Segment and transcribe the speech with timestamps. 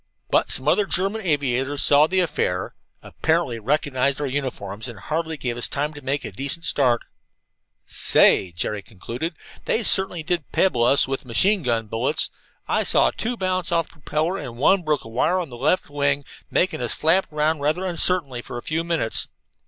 [0.31, 5.57] "But some other German aviators saw the affair, apparently recognized our uniforms, and hardly gave
[5.57, 7.03] us time to make a decent start.
[7.85, 9.35] "Say," Jerry concluded,
[9.65, 12.31] "they certainly did pebble us with machine gun bullets!
[12.67, 15.87] I saw two bounce off the propeller, and one broke a wire on the left
[15.87, 19.27] wing, making us flap around rather uncertainly for a few minutes.